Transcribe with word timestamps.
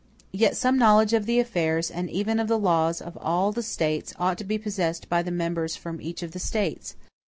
Yet 0.33 0.57
some 0.57 0.79
knowledge 0.79 1.13
of 1.13 1.27
the 1.27 1.39
affairs, 1.39 1.91
and 1.91 2.09
even 2.09 2.39
of 2.39 2.47
the 2.47 2.57
laws, 2.57 3.03
of 3.03 3.15
all 3.21 3.51
the 3.51 3.61
States, 3.61 4.15
ought 4.17 4.39
to 4.39 4.43
be 4.43 4.57
possessed 4.57 5.07
by 5.09 5.21
the 5.21 5.29
members 5.29 5.75
from 5.75 6.01
each 6.01 6.23
of 6.23 6.31
the 6.31 6.39
States. 6.39 6.95